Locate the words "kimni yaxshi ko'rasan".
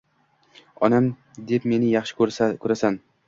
1.67-2.99